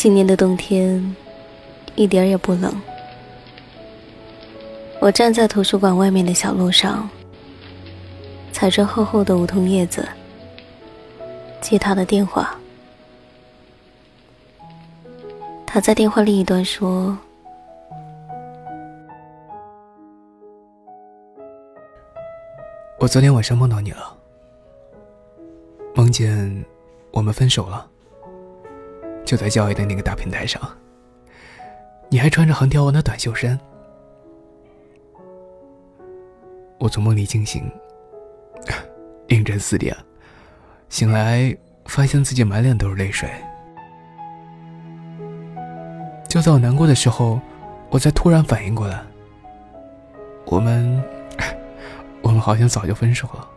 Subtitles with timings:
[0.00, 1.14] 今年的冬天
[1.94, 2.74] 一点也不冷。
[4.98, 7.06] 我站在图书馆外面的小路上，
[8.50, 10.08] 踩着厚厚的梧桐叶子，
[11.60, 12.58] 接他的电话。
[15.66, 17.14] 他在电话另一端说
[22.98, 24.16] ：“我昨天晚上梦到你了，
[25.94, 26.64] 梦见
[27.10, 27.86] 我们分手了。”
[29.30, 30.60] 就在教育的那个大平台上，
[32.08, 33.56] 你还穿着横条纹的短袖衫。
[36.80, 37.62] 我从梦里惊醒，
[39.28, 39.96] 凌晨四点，
[40.88, 43.30] 醒来发现自己满脸都是泪水。
[46.28, 47.40] 就在我难过的时候，
[47.88, 49.00] 我才突然反应过来，
[50.46, 51.00] 我们，
[52.20, 53.48] 我们好像早就分手了。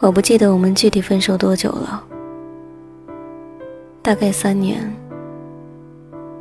[0.00, 2.04] 我不记得我们具体分手多久了，
[4.02, 4.92] 大概三年，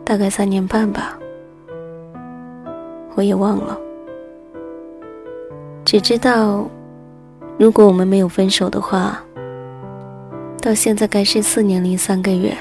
[0.03, 1.17] 大概三年半吧，
[3.15, 3.79] 我也忘了。
[5.85, 6.67] 只知道，
[7.57, 9.23] 如果我们没有分手的话，
[10.61, 12.53] 到现在该是四年零三个月。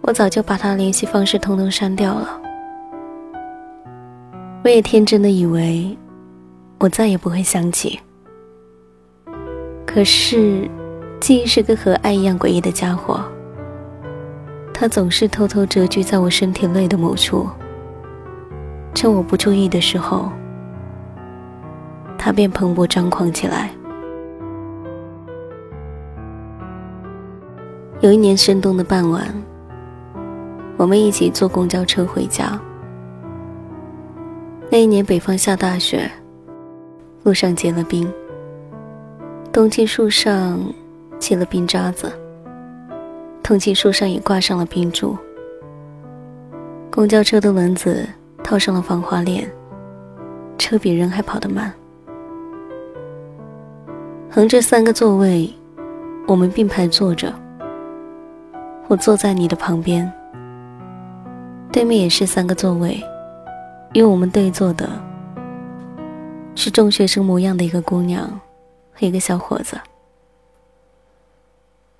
[0.00, 2.40] 我早就把他联系方式通通删掉了，
[4.62, 5.94] 我也天真的以为。
[6.84, 7.98] 我再也不会想起。
[9.86, 10.68] 可是，
[11.18, 13.24] 记忆是个和爱一样诡异的家伙。
[14.74, 17.48] 它总是偷偷蛰居在我身体内的某处。
[18.92, 20.30] 趁我不注意的时候，
[22.18, 23.70] 它便蓬勃张狂起来。
[28.00, 29.26] 有一年深冬的傍晚，
[30.76, 32.60] 我们一起坐公交车回家。
[34.70, 36.10] 那一年北方下大雪。
[37.24, 38.06] 路上结了冰，
[39.50, 40.60] 冬青树上
[41.18, 42.12] 结了冰渣子，
[43.42, 45.16] 冬青树上也挂上了冰柱。
[46.90, 48.06] 公交车的轮子
[48.42, 49.50] 套上了防滑链，
[50.58, 51.72] 车比人还跑得慢。
[54.30, 55.50] 横着三个座位，
[56.28, 57.32] 我们并排坐着。
[58.86, 60.12] 我坐在你的旁边，
[61.72, 63.02] 对面也是三个座位，
[63.94, 64.86] 与我们对坐的。
[66.54, 68.28] 是中学生模样的一个姑娘
[68.92, 69.78] 和一个小伙子。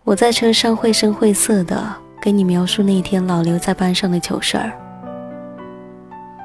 [0.05, 4.73] 我在车上绘声绘色的给你描述那天老刘在班上的糗事儿。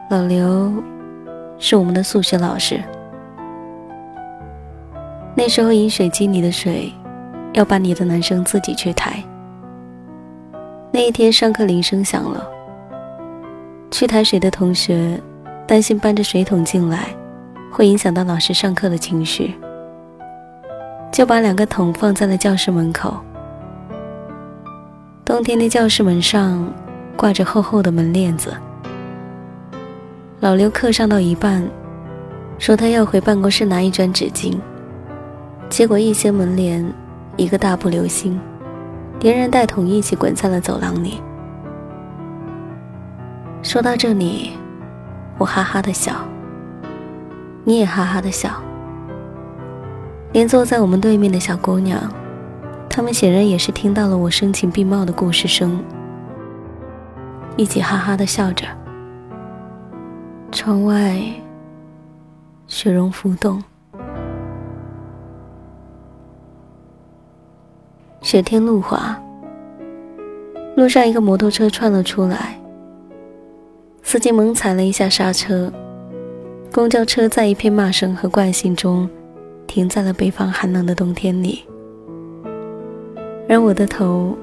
[0.09, 0.73] 老刘
[1.59, 2.81] 是我们的数学老师。
[5.35, 6.91] 那时候饮水机里的水
[7.53, 9.23] 要班里的男生自己去抬。
[10.91, 12.49] 那一天上课铃声响了，
[13.91, 15.21] 去抬水的同学
[15.67, 17.15] 担心搬着水桶进来。
[17.71, 19.55] 会影响到老师上课的情绪，
[21.11, 23.17] 就把两个桶放在了教室门口。
[25.23, 26.67] 冬天的教室门上
[27.15, 28.51] 挂着厚厚的门帘子。
[30.39, 31.63] 老刘课上到一半，
[32.57, 34.57] 说他要回办公室拿一卷纸巾，
[35.69, 36.83] 结果一掀门帘，
[37.37, 38.39] 一个大步流星，
[39.19, 41.21] 连人带桶一起滚在了走廊里。
[43.61, 44.51] 说到这里，
[45.37, 46.15] 我哈哈的笑。
[47.63, 48.49] 你也哈哈的笑，
[50.33, 52.01] 连坐在我们对面的小姑娘，
[52.89, 55.83] 她们显然也是听到了我声情并茂的故事声，
[57.57, 58.65] 一起哈哈的笑着。
[60.51, 61.21] 窗外，
[62.65, 63.63] 雪融浮动，
[68.21, 69.15] 雪天路滑，
[70.75, 72.59] 路上一个摩托车窜了出来，
[74.01, 75.71] 司机猛踩了一下刹车。
[76.71, 79.09] 公交车在一片骂声和惯性中，
[79.65, 81.65] 停在了北方寒冷的冬天里，
[83.49, 84.37] 而我的头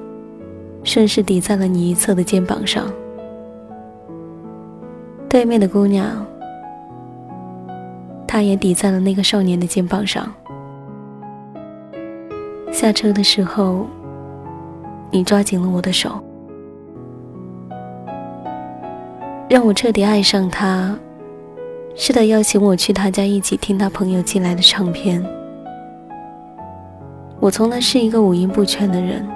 [0.83, 2.85] 顺势抵在了你一侧的肩膀上。
[5.29, 6.25] 对面的姑娘，
[8.27, 10.31] 她也抵在了那个少年的肩膀上。
[12.73, 13.87] 下车的时候，
[15.09, 16.21] 你抓紧了我的手，
[19.49, 20.93] 让我彻底爱上他。
[21.99, 25.25] 是他邀请我去他家一起听他朋友寄来的唱片。
[27.39, 29.27] 我从来是一个五音不全的人，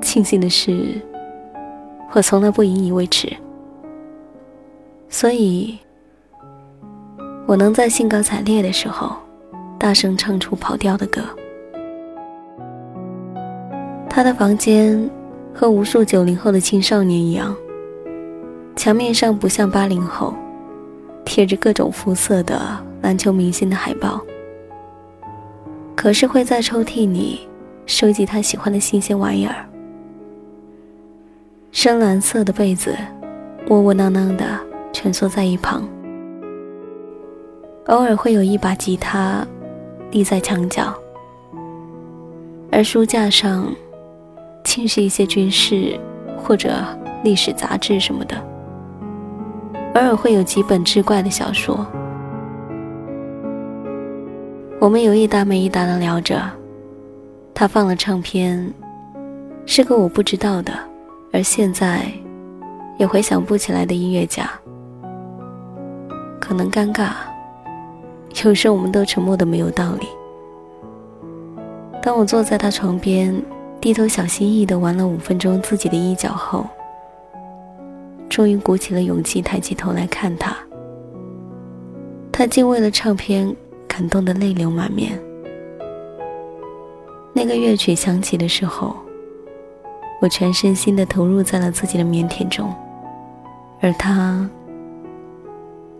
[0.00, 1.00] 庆幸的是，
[2.12, 3.32] 我从来不引以为耻，
[5.08, 5.78] 所以，
[7.46, 9.14] 我能在兴高采烈的时候，
[9.78, 11.22] 大声唱出跑调的歌。
[14.08, 15.08] 他的房间
[15.54, 17.54] 和无数九零后的青少年一样，
[18.74, 20.34] 墙面上不像八零后，
[21.26, 22.58] 贴着各种肤色的
[23.02, 24.18] 篮球明星的海报，
[25.94, 27.40] 可是会在抽屉里
[27.84, 29.66] 收集他喜欢的新鲜玩意儿。
[31.72, 32.96] 深蓝色的被子，
[33.68, 34.58] 窝窝囊囊的
[34.92, 35.86] 蜷缩在一旁。
[37.88, 39.46] 偶尔会有一把吉他
[40.12, 40.94] 立在墙角，
[42.72, 43.70] 而书架上
[44.64, 45.98] 尽是一些军事
[46.38, 46.82] 或者
[47.22, 48.55] 历史杂志什么的。
[49.96, 51.86] 偶尔会有几本志怪的小说。
[54.78, 56.38] 我们有一搭没一搭的聊着，
[57.54, 58.70] 他放了唱片，
[59.64, 60.74] 是个我不知道的，
[61.32, 62.02] 而现在
[62.98, 64.50] 也回想不起来的音乐家。
[66.38, 67.12] 可能尴尬。
[68.44, 70.06] 有时我们都沉默的没有道理。
[72.02, 73.34] 当我坐在他床边，
[73.80, 76.66] 低头小心翼翼的玩了五分钟自己的衣角后，
[78.28, 80.56] 终于鼓起了勇气抬起头来看他。
[82.32, 83.54] 他竟为了唱片
[83.88, 85.18] 感动的泪流满面。
[87.32, 88.96] 那个乐曲响起的时候，
[90.20, 92.72] 我全身心的投入在了自己的腼腆中，
[93.80, 94.48] 而他。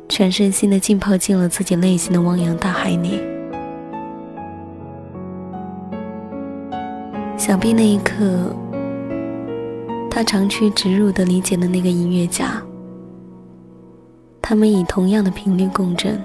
[0.08, 3.20] 全身心的浸泡进了自己内心的汪洋大海里。
[7.37, 8.55] 想必那一刻，
[10.16, 12.62] 他长驱直入的理解了那个音乐家。
[14.40, 16.18] 他们以同样的频率共振，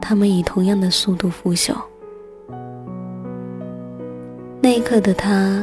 [0.00, 1.74] 他们以同样的速度腐朽。
[4.62, 5.62] 那一刻的他，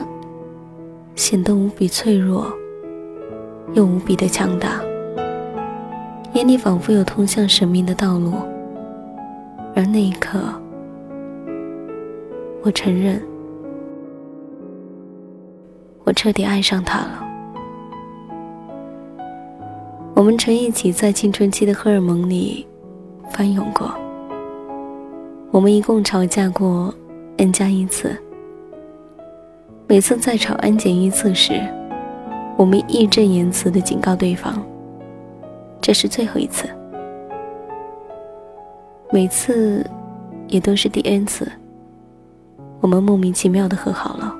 [1.15, 2.53] 显得无比脆弱，
[3.73, 4.79] 又无比的强大。
[6.33, 8.33] 眼里仿佛有通向神明的道路，
[9.75, 10.39] 而那一刻，
[12.61, 13.19] 我承认，
[16.13, 17.27] 彻底爱上他了。
[20.15, 22.65] 我们曾一起在青春期的荷尔蒙里
[23.31, 23.91] 翻涌过，
[25.51, 26.93] 我们一共吵架过
[27.37, 28.15] n 加一次。
[29.87, 31.59] 每次在吵 n 减一次时，
[32.57, 34.63] 我们义正言辞地警告对方。
[35.81, 36.69] 这是最后一次，
[39.11, 39.85] 每次
[40.47, 41.51] 也都是第 n 次，
[42.79, 44.33] 我们莫名其妙的和好了。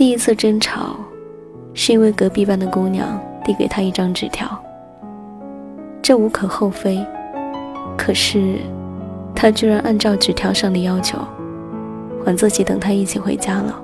[0.00, 0.96] 第一次争吵，
[1.74, 4.48] 是因为隔壁班的姑娘递给他一张纸条，
[6.00, 7.04] 这无可厚非。
[7.98, 8.56] 可是，
[9.34, 11.18] 他居然按照纸条上的要求，
[12.24, 13.78] 还自己等他一起回家了。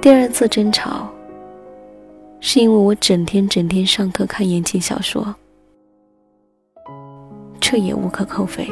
[0.00, 1.06] 第二次争吵。
[2.40, 5.34] 是因为我整天整天上课看言情小说，
[7.60, 8.66] 这也无可厚非。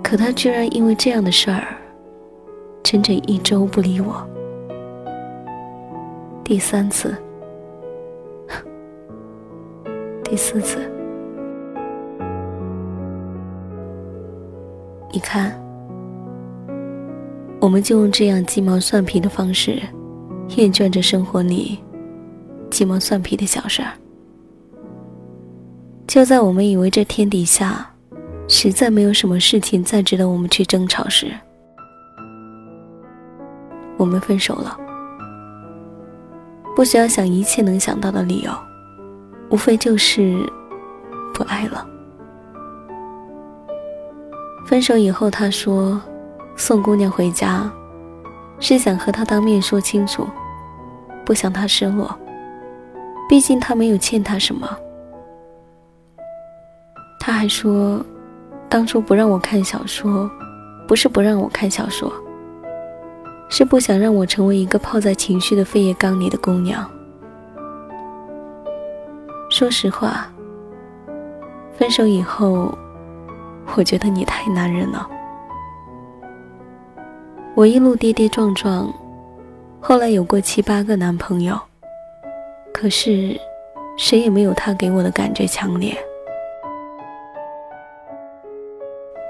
[0.00, 1.76] 可他居然因为这样的事儿，
[2.82, 4.26] 整整一周不理我。
[6.44, 7.14] 第三次，
[10.24, 10.78] 第四次，
[15.12, 15.52] 你看，
[17.60, 19.82] 我们就用这样鸡毛蒜皮的方式，
[20.56, 21.78] 厌倦着生活里。
[22.70, 23.92] 鸡毛蒜皮的小事儿，
[26.06, 27.94] 就在我们以为这天底下
[28.46, 31.32] 实在没有什么事情再值得我们去争吵时，
[33.98, 34.78] 我们分手了。
[36.74, 38.50] 不需要想一切能想到的理由，
[39.50, 40.50] 无非就是
[41.34, 41.86] 不爱了。
[44.64, 46.00] 分手以后，他说
[46.56, 47.70] 送姑娘回家
[48.60, 50.26] 是想和她当面说清楚，
[51.24, 52.16] 不想她失落。
[53.28, 54.66] 毕竟他没有欠她什么。
[57.20, 58.00] 他还说，
[58.68, 60.30] 当初不让我看小说，
[60.86, 62.10] 不是不让我看小说，
[63.48, 66.88] 是不想让我成为一个泡在情绪的废液缸里的姑娘。
[69.50, 70.30] 说实话，
[71.72, 72.76] 分手以后，
[73.74, 75.08] 我觉得你太男人了。
[77.54, 78.92] 我一路跌跌撞撞，
[79.80, 81.58] 后来有过七八个男朋友。
[82.72, 83.40] 可是，
[83.96, 85.96] 谁也没有他给我的感觉强烈。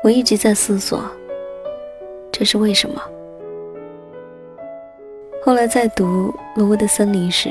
[0.02, 1.02] 我一直在思索，
[2.30, 3.00] 这是为什么。
[5.48, 7.48] 后来在读《挪威的森林》时，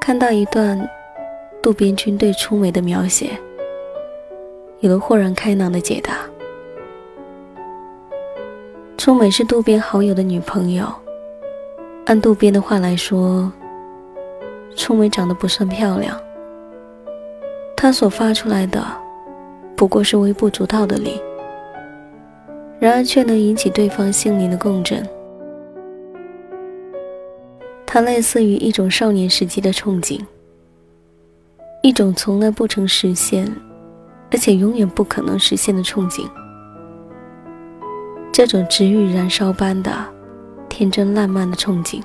[0.00, 0.88] 看到一段
[1.60, 3.30] 渡边君对初美的描写，
[4.78, 6.18] 有了豁然开朗的解答。
[8.96, 10.86] 初美是渡边好友的女朋友，
[12.06, 13.52] 按渡边的话来说。
[14.76, 16.16] 初美长得不算漂亮，
[17.74, 18.80] 她所发出来的
[19.74, 21.20] 不过是微不足道的力，
[22.78, 25.04] 然而却能引起对方心灵的共振。
[27.90, 30.20] 它类似于一种少年时期的憧憬，
[31.82, 33.50] 一种从来不曾实现，
[34.30, 36.26] 而且永远不可能实现的憧憬。
[38.30, 39.90] 这种直欲燃烧般的
[40.68, 42.02] 天真烂漫的憧憬，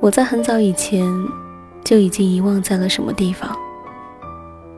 [0.00, 1.08] 我在很早以前
[1.84, 3.56] 就已经遗忘在了什么地方，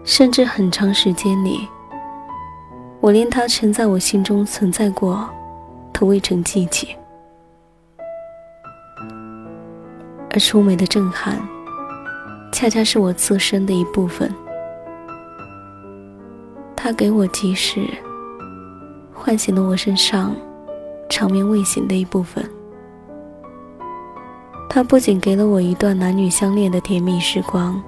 [0.05, 1.67] 甚至很长时间里，
[3.01, 5.27] 我连它曾在我心中存在过
[5.91, 6.95] 都未曾记起。
[10.35, 11.41] 而出美的震撼，
[12.51, 14.29] 恰恰是我自身的一部分。
[16.75, 17.87] 它给我及时
[19.13, 20.35] 唤醒了我身上
[21.09, 22.45] 长眠未醒的一部分。
[24.69, 27.81] 它不仅给了我一段男女相恋的甜蜜时光，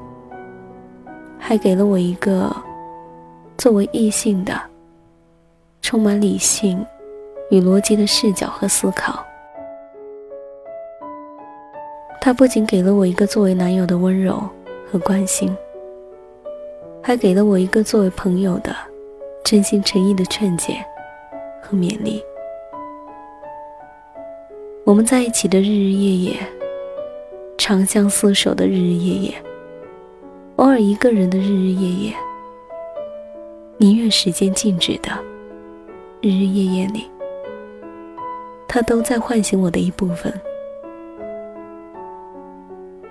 [1.37, 2.55] 还给了我一个
[3.59, 4.55] 作为异性的、
[5.83, 6.87] 充满理性
[7.51, 9.27] 与逻辑的视角和思考。
[12.27, 14.43] 他不仅给了我一个作为男友的温柔
[14.91, 15.57] 和关心，
[17.01, 18.75] 还给了我一个作为朋友的
[19.45, 20.85] 真心诚意的劝解
[21.63, 22.21] 和勉励。
[24.83, 26.37] 我们在一起的日日夜夜，
[27.57, 29.35] 长相厮守的日日夜夜，
[30.57, 32.17] 偶尔一个人的日日夜夜，
[33.77, 35.13] 宁愿时间静止的
[36.21, 37.09] 日日夜夜里，
[38.67, 40.35] 他都在唤醒我的一部分。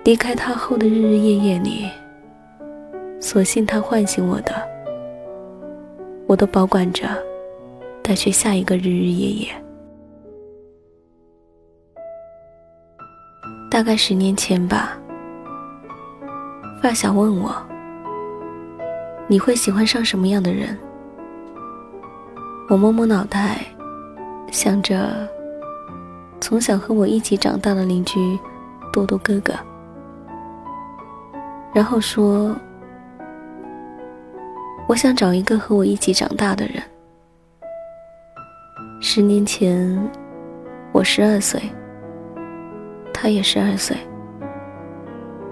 [0.06, 1.90] 离开他后的日日夜夜里，
[3.20, 4.54] 所幸他唤醒我的，
[6.28, 7.08] 我都保管着，
[8.04, 9.48] 带去下一个日日夜夜。
[13.68, 14.96] 大概十年前吧，
[16.80, 17.52] 发小问我
[19.26, 20.78] ：“你会喜欢上什么样的人？”
[22.70, 23.58] 我摸摸脑袋，
[24.52, 25.28] 想着
[26.40, 28.38] 从小和我一起长大的邻居
[28.92, 29.52] 多多哥哥。
[31.76, 32.56] 然后说
[34.88, 36.82] ：“我想找一个和我一起长大的人。
[38.98, 39.94] 十年前，
[40.90, 41.60] 我十二岁，
[43.12, 43.94] 他也十二岁，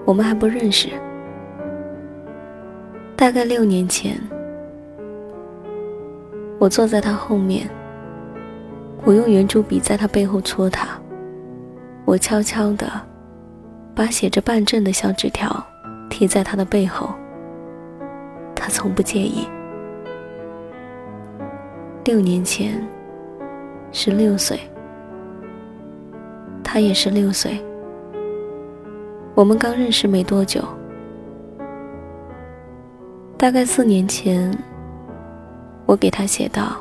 [0.03, 0.89] 我们还不认识。
[3.15, 4.19] 大概六年前，
[6.57, 7.69] 我坐在他后面，
[9.03, 10.87] 我用圆珠笔在他背后戳他，
[12.03, 12.91] 我悄悄的
[13.93, 15.63] 把写着办证的小纸条。”
[16.17, 17.09] 贴在他的背后，
[18.55, 19.45] 他从不介意。
[22.05, 22.81] 六年前，
[23.91, 24.57] 十六岁，
[26.63, 27.59] 他也是六岁。
[29.33, 30.63] 我们刚认识没多久，
[33.35, 34.57] 大概四年前，
[35.85, 36.77] 我给他写道：“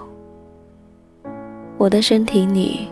[1.76, 2.88] 我的身体里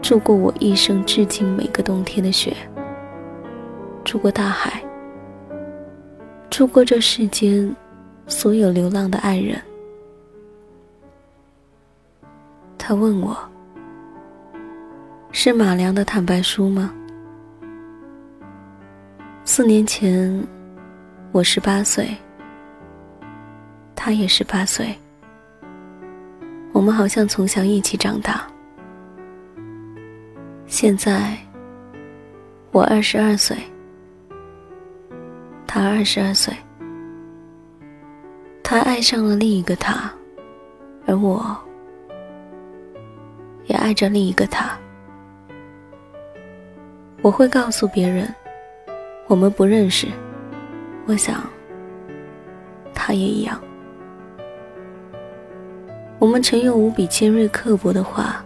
[0.00, 2.56] 住过我一生至今每个冬天的雪，
[4.02, 4.82] 住过大海。”
[6.56, 7.70] 住过这世间
[8.26, 9.60] 所有流浪的爱人，
[12.78, 13.36] 他问我
[15.32, 16.90] ：“是马良的坦白书吗？”
[19.44, 20.42] 四年前，
[21.30, 22.08] 我十八岁，
[23.94, 24.96] 他也十八岁，
[26.72, 28.46] 我们好像从小一起长大。
[30.66, 31.36] 现在，
[32.72, 33.54] 我二十二岁。
[35.78, 36.56] 他二十二岁，
[38.62, 40.10] 他爱上了另一个他，
[41.04, 41.54] 而我
[43.66, 44.74] 也爱着另一个他。
[47.20, 48.34] 我会告诉别人，
[49.26, 50.08] 我们不认识。
[51.04, 51.44] 我想，
[52.94, 53.60] 他也一样。
[56.18, 58.42] 我们曾用无比尖锐刻薄的话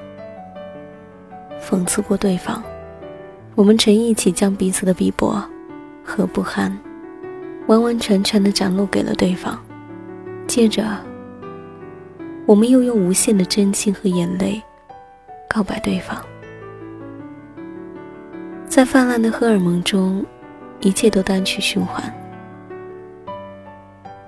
[1.62, 2.60] 讽刺过对方，
[3.54, 5.40] 我们曾一起将彼此的鄙薄
[6.02, 6.76] 和不堪。
[7.70, 9.56] 完完全全的展露给了对方，
[10.48, 10.84] 接着，
[12.44, 14.60] 我们又用无限的真心和眼泪
[15.48, 16.20] 告白对方。
[18.66, 20.26] 在泛滥的荷尔蒙中，
[20.80, 22.12] 一切都单曲循环。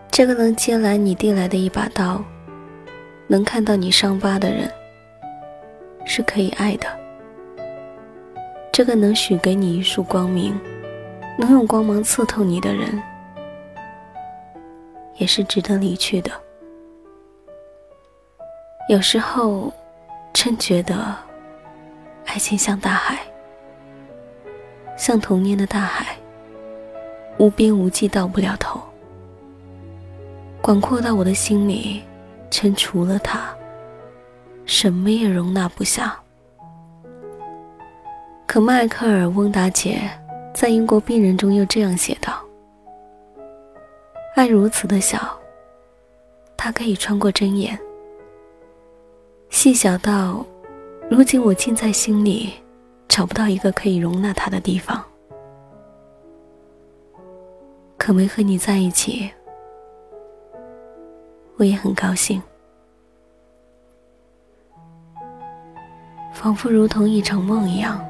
[0.08, 2.22] 这个能接来你递来的一把刀，
[3.26, 4.70] 能看到你伤疤的人，
[6.04, 6.86] 是可以爱的。
[8.70, 10.56] 这个能许给你一束光明，
[11.36, 13.02] 能用光芒刺透你的人。
[15.16, 16.30] 也是值得离去的。
[18.88, 19.72] 有时候，
[20.32, 21.16] 真觉得，
[22.26, 23.18] 爱情像大海，
[24.96, 26.16] 像童年的大海，
[27.38, 28.80] 无边无际，到不了头，
[30.60, 32.02] 广阔到我的心里，
[32.50, 33.54] 曾除了他，
[34.66, 36.18] 什么也容纳不下。
[38.46, 40.10] 可迈克尔·翁达杰
[40.52, 42.38] 在英国病人中又这样写道
[44.34, 45.38] ：“爱如此的小，
[46.56, 47.78] 它可以穿过针眼，
[49.50, 50.44] 细小到，
[51.10, 52.54] 如今我竟在心里
[53.08, 55.04] 找不到一个可以容纳它的地方。
[57.98, 59.30] 可没和你在一起，
[61.58, 62.42] 我也很高兴。”
[66.32, 68.02] 仿佛如同一场梦一样，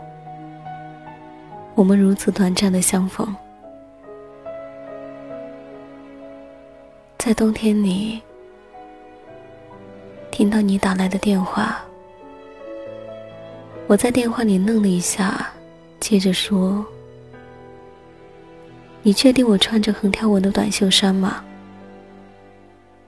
[1.75, 3.35] 我们如此短暂的相逢，
[7.25, 8.21] 在冬天里
[10.33, 11.81] 听到你打来的电话，
[13.87, 15.49] 我在电话里愣了一下，
[16.01, 16.85] 接着说
[19.03, 21.45] ：“你确定我穿着横条纹的短袖衫吗？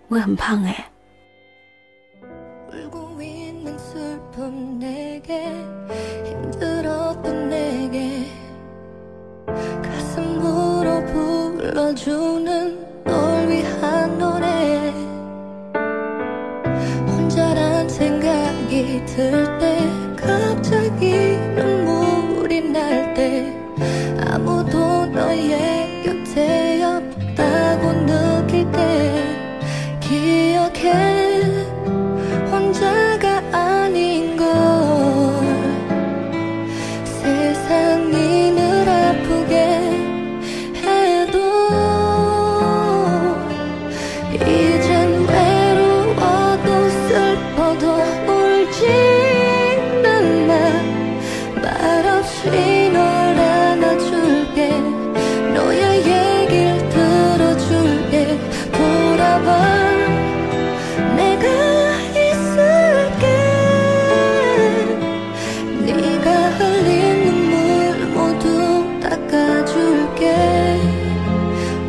[0.06, 0.86] 我很胖哎。”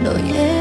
[0.05, 0.54] 落叶。